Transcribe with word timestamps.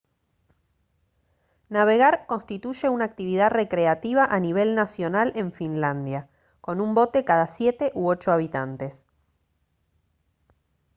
navegar 1.69 2.25
constituye 2.25 2.89
una 2.89 3.05
actividad 3.05 3.51
recreativa 3.51 4.25
a 4.25 4.39
nivel 4.39 4.73
nacional 4.73 5.31
en 5.35 5.53
finlandia 5.53 6.27
con 6.59 6.81
un 6.81 6.95
bote 6.95 7.23
cada 7.23 7.45
siete 7.45 7.91
u 7.93 8.07
ocho 8.09 8.31
habitantes 8.31 9.05